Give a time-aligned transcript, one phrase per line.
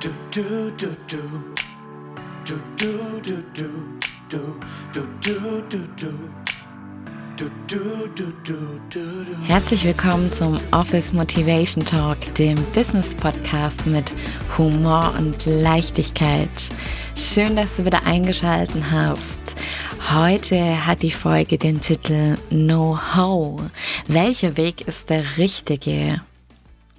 [0.00, 0.42] Du, du,
[0.78, 1.18] du, du.
[2.46, 3.68] Du, du, du, du.
[4.30, 4.38] Du,
[7.68, 8.56] du, du, du,
[8.88, 9.36] du.
[9.46, 14.10] Herzlich willkommen zum Office Motivation Talk, dem Business Podcast mit
[14.56, 16.48] Humor und Leichtigkeit.
[17.14, 19.40] Schön, dass du wieder eingeschaltet hast.
[20.14, 23.60] Heute hat die Folge den Titel Know-how.
[24.08, 26.22] Welcher Weg ist der richtige?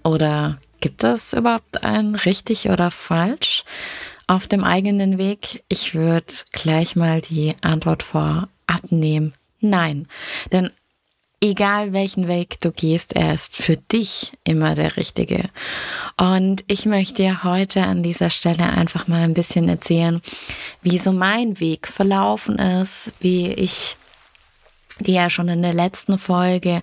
[0.04, 3.64] Oder gibt es überhaupt ein richtig oder falsch
[4.27, 5.64] auf dem eigenen Weg?
[5.69, 8.50] Ich würde gleich mal die Antwort vorab
[8.89, 9.33] nehmen.
[9.60, 10.07] Nein,
[10.52, 10.71] denn
[11.41, 15.50] egal welchen Weg du gehst, er ist für dich immer der richtige.
[16.18, 20.21] Und ich möchte dir heute an dieser Stelle einfach mal ein bisschen erzählen,
[20.82, 23.97] wie so mein Weg verlaufen ist, wie ich
[25.04, 26.82] die ja schon in der letzten Folge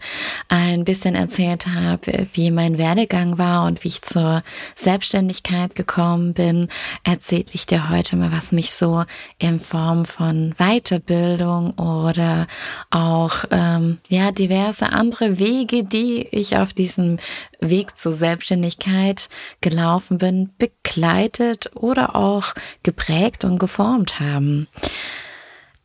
[0.49, 4.43] ein bisschen erzählt habe, wie mein Werdegang war und wie ich zur
[4.75, 6.69] Selbstständigkeit gekommen bin,
[7.05, 9.05] erzähle ich dir heute mal, was mich so
[9.39, 12.47] in Form von Weiterbildung oder
[12.91, 17.19] auch ähm, ja diverse andere Wege, die ich auf diesem
[17.61, 19.29] Weg zur Selbstständigkeit
[19.61, 24.69] gelaufen bin, begleitet oder auch geprägt und geformt haben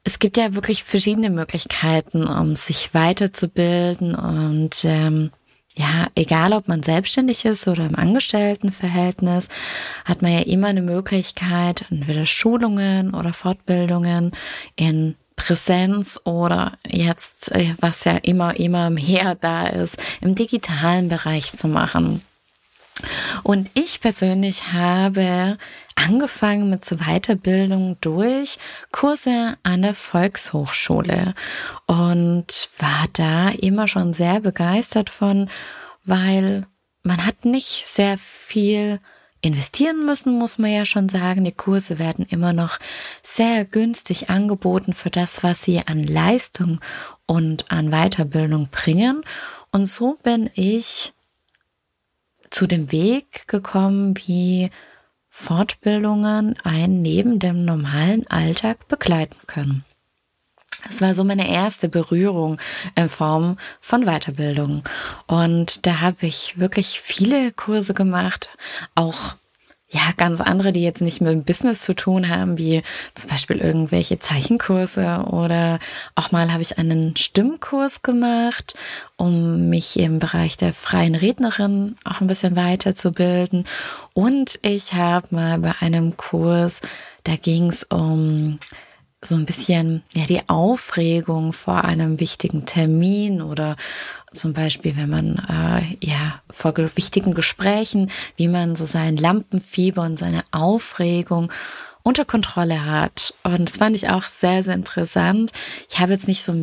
[0.04, 5.32] es gibt ja wirklich verschiedene Möglichkeiten, um sich weiterzubilden und ähm,
[5.76, 9.48] ja, egal ob man selbstständig ist oder im Angestelltenverhältnis,
[10.06, 14.34] hat man ja immer eine Möglichkeit, entweder Schulungen oder Fortbildungen
[14.76, 21.58] in Präsenz oder jetzt, äh, was ja immer, immer mehr da ist, im digitalen Bereich
[21.58, 22.22] zu machen.
[23.42, 25.58] Und ich persönlich habe
[26.08, 28.58] angefangen mit so Weiterbildung durch
[28.92, 31.34] Kurse an der Volkshochschule
[31.88, 35.50] und war da immer schon sehr begeistert von,
[36.04, 36.66] weil
[37.04, 39.00] man hat nicht sehr viel
[39.42, 41.44] investieren müssen, muss man ja schon sagen.
[41.44, 42.80] Die Kurse werden immer noch
[43.22, 46.80] sehr günstig angeboten für das, was sie an Leistung
[47.26, 49.22] und an Weiterbildung bringen.
[49.72, 51.14] Und so bin ich
[52.50, 54.70] zu dem Weg gekommen, wie
[55.36, 59.84] Fortbildungen einen neben dem normalen Alltag begleiten können.
[60.88, 62.60] Das war so meine erste Berührung
[62.96, 64.84] in Form von Weiterbildung.
[65.26, 68.56] Und da habe ich wirklich viele Kurse gemacht,
[68.94, 69.36] auch
[69.94, 72.82] ja, ganz andere, die jetzt nicht mit dem Business zu tun haben, wie
[73.14, 75.78] zum Beispiel irgendwelche Zeichenkurse oder
[76.16, 78.74] auch mal habe ich einen Stimmkurs gemacht,
[79.18, 83.66] um mich im Bereich der freien Rednerin auch ein bisschen weiterzubilden.
[84.16, 86.82] Und ich habe mal bei einem Kurs,
[87.24, 88.58] da ging es um
[89.22, 93.76] so ein bisschen ja die Aufregung vor einem wichtigen Termin oder
[94.34, 100.18] zum Beispiel, wenn man äh, ja vor wichtigen Gesprächen, wie man so sein Lampenfieber und
[100.18, 101.52] seine Aufregung
[102.04, 103.34] unter Kontrolle hat.
[103.44, 105.52] Und das fand ich auch sehr, sehr interessant.
[105.90, 106.54] Ich habe jetzt nicht so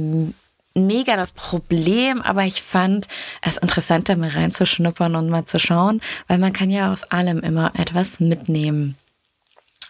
[0.74, 3.08] mega das Problem, aber ich fand
[3.42, 7.40] es interessant, da mal reinzuschnuppern und mal zu schauen, weil man kann ja aus allem
[7.40, 8.96] immer etwas mitnehmen.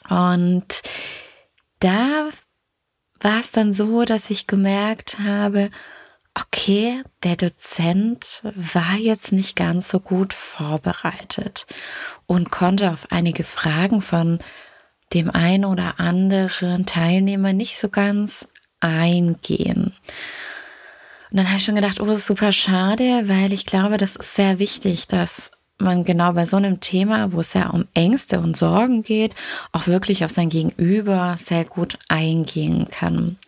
[0.08, 0.82] Und
[1.80, 2.30] da
[3.20, 5.70] war es dann so, dass ich gemerkt habe,
[6.34, 11.66] okay, der Dozent war jetzt nicht ganz so gut vorbereitet
[12.26, 14.38] und konnte auf einige Fragen von
[15.12, 18.48] dem einen oder anderen Teilnehmer nicht so ganz
[18.80, 19.92] eingehen.
[21.30, 24.34] Und dann habe ich schon gedacht, oh, ist super schade, weil ich glaube, das ist
[24.34, 28.56] sehr wichtig, dass man genau bei so einem Thema, wo es ja um Ängste und
[28.56, 29.34] Sorgen geht,
[29.72, 33.38] auch wirklich auf sein Gegenüber sehr gut eingehen kann.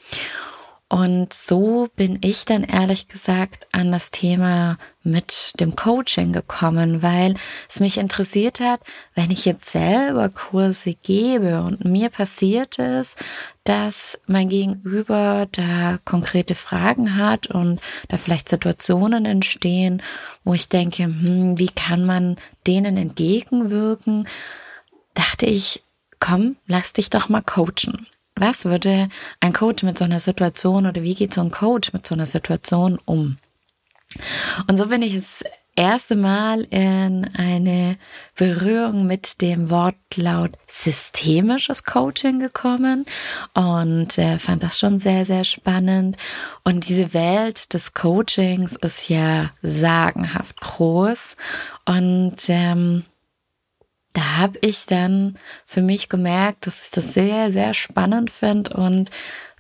[0.93, 7.35] Und so bin ich dann ehrlich gesagt an das Thema mit dem Coaching gekommen, weil
[7.67, 8.81] es mich interessiert hat,
[9.15, 13.17] wenn ich jetzt selber Kurse gebe und mir passiert es,
[13.65, 20.03] dass mein Gegenüber da konkrete Fragen hat und da vielleicht Situationen entstehen,
[20.45, 22.37] wo ich denke, hm, wie kann man
[22.67, 24.29] denen entgegenwirken,
[25.15, 25.83] dachte ich,
[26.21, 28.07] komm, lass dich doch mal coachen.
[28.35, 29.09] Was würde
[29.41, 32.27] ein Coach mit so einer Situation oder wie geht so ein Coach mit so einer
[32.27, 33.39] Situation um?
[34.69, 35.45] Und so bin ich das
[35.75, 37.97] erste Mal in eine
[38.37, 43.07] Berührung mit dem Wortlaut systemisches Coaching gekommen
[43.55, 46.17] und äh, fand das schon sehr, sehr spannend.
[46.65, 51.37] Und diese Welt des Coachings ist ja sagenhaft groß
[51.87, 53.05] und ähm,
[54.13, 59.11] da habe ich dann für mich gemerkt, dass ich das sehr, sehr spannend finde und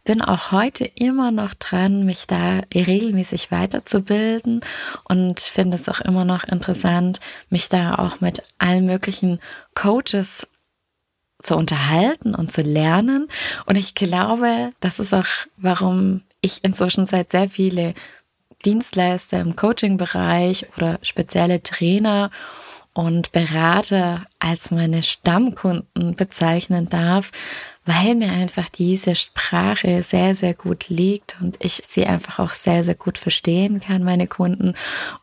[0.04, 4.60] bin auch heute immer noch dran, mich da regelmäßig weiterzubilden
[5.04, 7.20] und finde es auch immer noch interessant,
[7.50, 9.38] mich da auch mit allen möglichen
[9.74, 10.46] Coaches
[11.42, 13.28] zu unterhalten und zu lernen.
[13.66, 15.26] Und ich glaube, das ist auch,
[15.56, 17.94] warum ich inzwischen seit sehr viele
[18.64, 22.30] Dienstleister im Coaching-Bereich oder spezielle Trainer
[22.94, 27.30] und Berater als meine Stammkunden bezeichnen darf,
[27.86, 32.84] weil mir einfach diese Sprache sehr, sehr gut liegt und ich sie einfach auch sehr,
[32.84, 34.74] sehr gut verstehen kann, meine Kunden.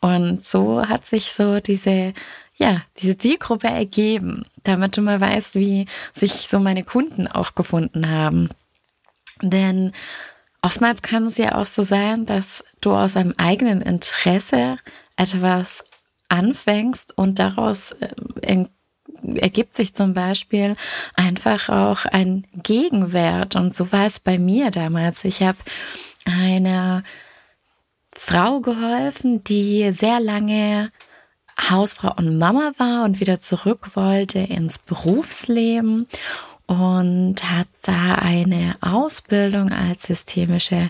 [0.02, 2.14] Und so hat sich so diese,
[2.56, 8.10] ja, diese Zielgruppe ergeben, damit du mal weißt, wie sich so meine Kunden auch gefunden
[8.10, 8.50] haben.
[9.42, 9.94] Denn
[10.62, 14.78] oftmals kann es ja auch so sein, dass du aus einem eigenen Interesse
[15.16, 15.84] etwas
[16.30, 18.66] anfängst und daraus äh,
[19.36, 20.76] ergibt sich zum Beispiel
[21.16, 23.56] einfach auch ein Gegenwert.
[23.56, 25.26] Und so war es bei mir damals.
[25.26, 25.58] Ich habe
[26.26, 27.04] einer
[28.14, 30.92] Frau geholfen, die sehr lange
[31.70, 36.08] Hausfrau und Mama war und wieder zurück wollte ins Berufsleben
[36.68, 40.90] und hat da eine Ausbildung als systemische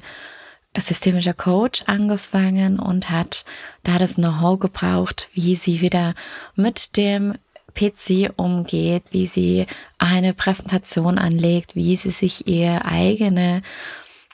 [0.82, 3.46] systemischer Coach angefangen und hat
[3.84, 6.14] da das Know-how gebraucht, wie sie wieder
[6.56, 7.36] mit dem
[7.74, 9.66] PC umgeht, wie sie
[9.98, 13.62] eine Präsentation anlegt, wie sie sich ihre eigene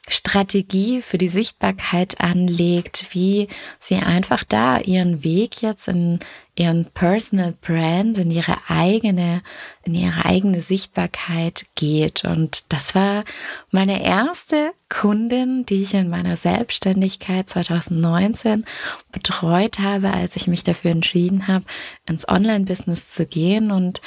[0.07, 3.47] Strategie für die Sichtbarkeit anlegt, wie
[3.79, 6.19] sie einfach da ihren Weg jetzt in
[6.57, 9.41] ihren Personal Brand, in ihre eigene,
[9.83, 12.23] in ihre eigene Sichtbarkeit geht.
[12.23, 13.23] Und das war
[13.71, 18.65] meine erste Kundin, die ich in meiner Selbstständigkeit 2019
[19.11, 21.65] betreut habe, als ich mich dafür entschieden habe,
[22.07, 24.01] ins Online-Business zu gehen und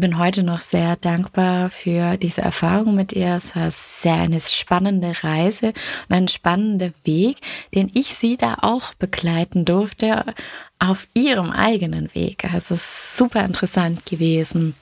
[0.00, 3.36] bin heute noch sehr dankbar für diese Erfahrung mit ihr.
[3.36, 5.68] Es war sehr eine spannende Reise
[6.08, 7.38] und ein spannender Weg,
[7.74, 10.34] den ich sie da auch begleiten durfte
[10.78, 12.44] auf ihrem eigenen Weg.
[12.44, 14.74] Also es ist super interessant gewesen.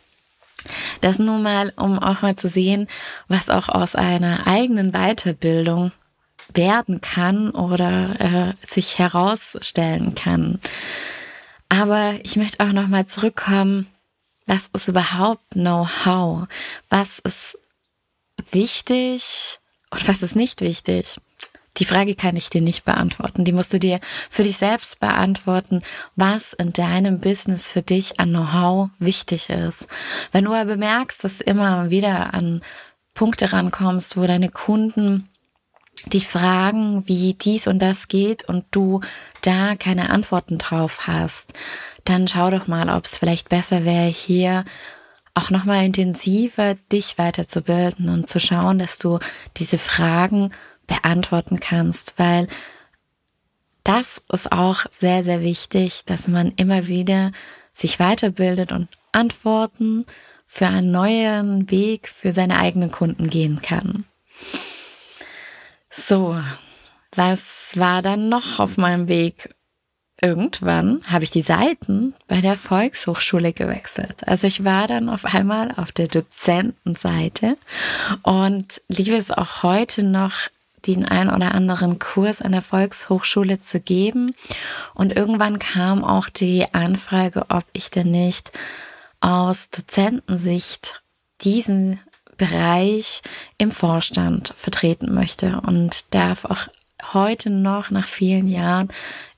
[1.01, 2.89] Das nun mal, um auch mal zu sehen,
[3.29, 5.93] was auch aus einer eigenen Weiterbildung
[6.53, 10.59] werden kann oder äh, sich herausstellen kann.
[11.69, 13.87] Aber ich möchte auch noch mal zurückkommen
[14.47, 16.47] was ist überhaupt Know-how?
[16.91, 17.59] Was ist
[18.51, 19.59] wichtig
[19.91, 21.17] und was ist nicht wichtig?
[21.79, 23.45] Die Frage kann ich dir nicht beantworten.
[23.45, 23.99] Die musst du dir
[24.31, 25.83] für dich selbst beantworten,
[26.15, 29.89] was in deinem Business für dich an Know-how wichtig ist.
[30.31, 32.63] Wenn du aber bemerkst, dass du immer wieder an
[33.13, 35.29] Punkte rankommst, wo deine Kunden
[36.13, 39.01] dich fragen, wie dies und das geht und du
[39.43, 41.53] da keine Antworten drauf hast,
[42.05, 44.65] dann schau doch mal, ob es vielleicht besser wäre, hier
[45.35, 49.19] auch nochmal intensiver dich weiterzubilden und zu schauen, dass du
[49.57, 50.51] diese Fragen
[50.87, 52.47] beantworten kannst, weil
[53.83, 57.33] das ist auch sehr, sehr wichtig, dass man immer wieder
[57.73, 60.07] sich weiterbildet und Antworten
[60.47, 64.05] für einen neuen Weg für seine eigenen Kunden gehen kann.
[65.97, 66.37] So,
[67.15, 69.55] was war dann noch auf meinem Weg?
[70.23, 74.27] irgendwann habe ich die Seiten bei der Volkshochschule gewechselt.
[74.27, 77.59] Also ich war dann auf einmal auf der Dozentenseite
[78.23, 80.33] und liebe es auch heute noch,
[80.87, 84.35] den ein oder anderen Kurs an der Volkshochschule zu geben.
[84.95, 88.53] Und irgendwann kam auch die Anfrage, ob ich denn nicht
[89.21, 91.03] aus Dozentensicht
[91.41, 92.01] diesen
[92.37, 93.23] Bereich
[93.59, 96.69] im Vorstand vertreten möchte und darf auch
[97.13, 98.89] heute noch nach vielen Jahren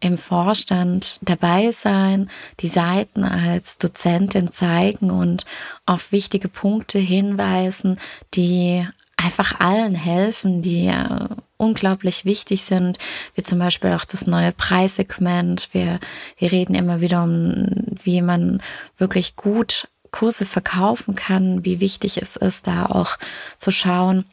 [0.00, 5.44] im Vorstand dabei sein, die Seiten als Dozentin zeigen und
[5.84, 7.98] auf wichtige Punkte hinweisen,
[8.34, 8.86] die
[9.16, 12.98] einfach allen helfen, die äh, unglaublich wichtig sind,
[13.34, 15.70] wie zum Beispiel auch das neue Preissegment.
[15.72, 15.98] Wir,
[16.36, 17.66] wir reden immer wieder um,
[18.02, 18.60] wie man
[18.98, 23.18] wirklich gut Kurse verkaufen kann, wie wichtig es ist, da auch
[23.58, 24.24] zu schauen,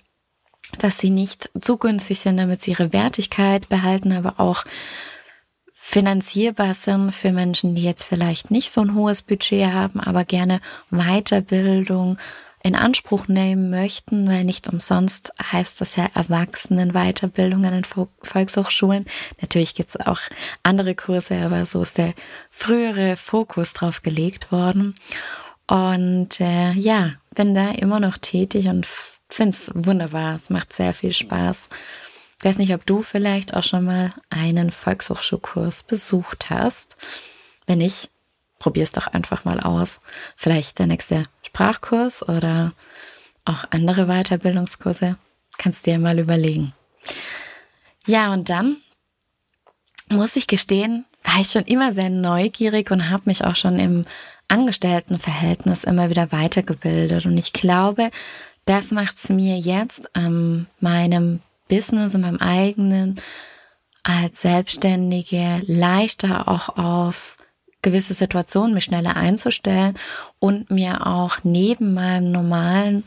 [0.79, 4.63] dass sie nicht zu günstig sind, damit sie ihre Wertigkeit behalten, aber auch
[5.73, 10.61] finanzierbar sind für Menschen, die jetzt vielleicht nicht so ein hohes Budget haben, aber gerne
[10.89, 12.17] Weiterbildung
[12.63, 19.05] in Anspruch nehmen möchten, weil nicht umsonst heißt das ja Erwachsenen-Weiterbildung an den Volkshochschulen.
[19.41, 20.21] Natürlich gibt es auch
[20.63, 22.13] andere Kurse, aber so ist der
[22.49, 24.95] frühere Fokus drauf gelegt worden.
[25.74, 28.88] Und äh, ja, bin da immer noch tätig und
[29.27, 30.36] finde es wunderbar.
[30.36, 31.68] Es macht sehr viel Spaß.
[32.38, 36.96] Ich weiß nicht, ob du vielleicht auch schon mal einen Volkshochschulkurs besucht hast.
[37.65, 38.12] Wenn nicht,
[38.60, 40.00] probier es doch einfach mal aus.
[40.36, 42.74] Vielleicht der nächste Sprachkurs oder
[43.44, 45.18] auch andere Weiterbildungskurse.
[45.58, 46.74] Kannst dir mal überlegen.
[48.06, 48.77] Ja, und dann
[50.08, 54.06] muss ich gestehen, war ich schon immer sehr neugierig und habe mich auch schon im
[54.53, 57.25] Angestelltenverhältnis immer wieder weitergebildet.
[57.25, 58.12] Und ich glaube,
[58.65, 63.19] das macht es mir jetzt ähm, meinem Business, in meinem eigenen
[64.03, 67.38] als Selbstständige leichter auch auf
[67.81, 69.98] gewisse Situationen mich schneller einzustellen
[70.39, 73.03] und mir auch neben meinem normalen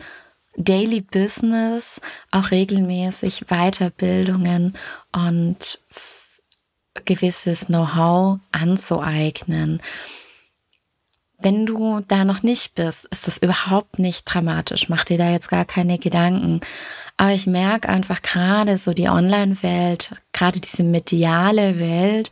[0.56, 2.00] Daily Business
[2.30, 4.74] auch regelmäßig Weiterbildungen
[5.12, 5.78] und
[7.04, 9.82] gewisses Know-how anzueignen.
[11.38, 14.88] Wenn du da noch nicht bist, ist das überhaupt nicht dramatisch.
[14.88, 16.60] Mach dir da jetzt gar keine Gedanken.
[17.16, 22.30] Aber ich merke einfach gerade so die Online-Welt, gerade diese mediale Welt,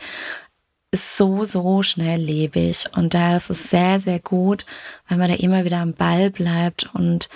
[0.90, 2.86] ist so, so schnelllebig.
[2.94, 4.64] Und da ist es sehr, sehr gut,
[5.08, 7.28] wenn man da immer wieder am Ball bleibt und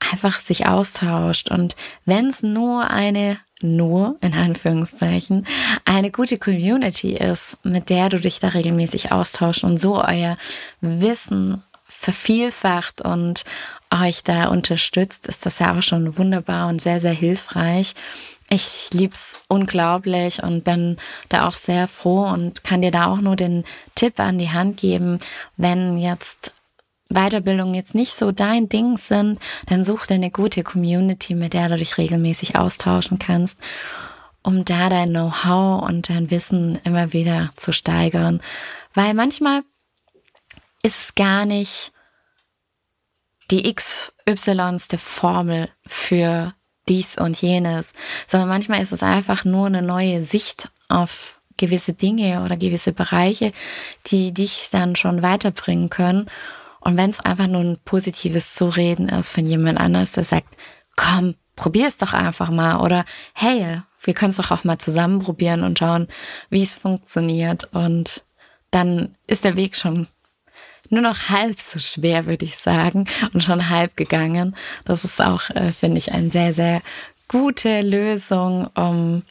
[0.00, 1.50] einfach sich austauscht.
[1.50, 5.46] Und wenn es nur eine, nur in Anführungszeichen,
[5.84, 10.36] eine gute Community ist, mit der du dich da regelmäßig austauscht und so euer
[10.80, 13.44] Wissen vervielfacht und
[13.90, 17.94] euch da unterstützt, ist das ja auch schon wunderbar und sehr, sehr hilfreich.
[18.50, 20.96] Ich lieb's unglaublich und bin
[21.28, 23.64] da auch sehr froh und kann dir da auch nur den
[23.94, 25.18] Tipp an die Hand geben,
[25.56, 26.52] wenn jetzt
[27.08, 31.68] Weiterbildungen jetzt nicht so dein Ding sind, dann such dir eine gute Community, mit der
[31.68, 33.58] du dich regelmäßig austauschen kannst,
[34.42, 38.40] um da dein Know-how und dein Wissen immer wieder zu steigern.
[38.94, 39.62] Weil manchmal
[40.82, 41.92] ist es gar nicht
[43.50, 46.54] die XYste Formel für
[46.88, 47.92] dies und jenes,
[48.26, 53.52] sondern manchmal ist es einfach nur eine neue Sicht auf gewisse Dinge oder gewisse Bereiche,
[54.06, 56.26] die dich dann schon weiterbringen können.
[56.88, 60.48] Und wenn es einfach nur ein positives Zureden ist von jemand anders, der sagt,
[60.96, 63.04] komm, probier es doch einfach mal oder
[63.34, 66.08] hey, wir können es doch auch mal zusammen probieren und schauen,
[66.48, 67.68] wie es funktioniert.
[67.74, 68.24] Und
[68.70, 70.06] dann ist der Weg schon
[70.88, 73.04] nur noch halb so schwer, würde ich sagen,
[73.34, 74.56] und schon halb gegangen.
[74.86, 76.80] Das ist auch, äh, finde ich, eine sehr, sehr
[77.28, 79.24] gute Lösung, um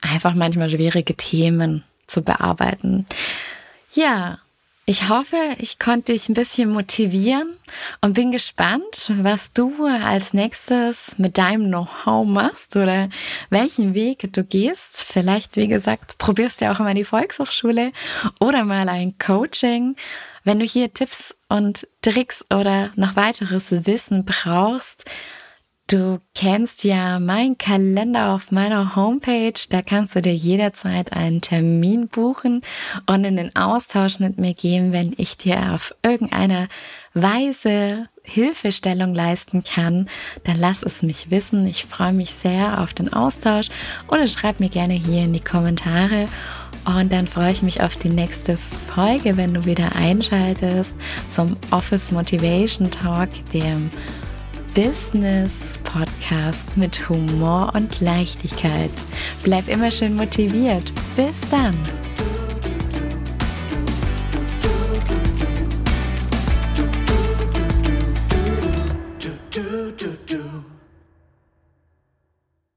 [0.00, 3.04] einfach manchmal schwierige Themen zu bearbeiten.
[3.92, 4.38] Ja,
[4.88, 7.56] ich hoffe, ich konnte dich ein bisschen motivieren
[8.02, 13.08] und bin gespannt, was du als nächstes mit deinem Know-how machst oder
[13.50, 15.02] welchen Weg du gehst.
[15.02, 17.90] Vielleicht, wie gesagt, probierst du ja auch immer die Volkshochschule
[18.38, 19.96] oder mal ein Coaching.
[20.44, 25.04] Wenn du hier Tipps und Tricks oder noch weiteres Wissen brauchst,
[25.88, 29.52] Du kennst ja meinen Kalender auf meiner Homepage.
[29.70, 32.62] Da kannst du dir jederzeit einen Termin buchen
[33.06, 36.66] und in den Austausch mit mir gehen, wenn ich dir auf irgendeine
[37.14, 40.08] Weise Hilfestellung leisten kann,
[40.42, 41.64] dann lass es mich wissen.
[41.68, 43.68] Ich freue mich sehr auf den Austausch
[44.08, 46.26] oder schreib mir gerne hier in die Kommentare.
[46.84, 50.96] Und dann freue ich mich auf die nächste Folge, wenn du wieder einschaltest
[51.30, 53.90] zum Office Motivation Talk, dem
[54.76, 58.90] Business Podcast mit Humor und Leichtigkeit.
[59.42, 60.92] Bleib immer schön motiviert.
[61.16, 61.74] Bis dann.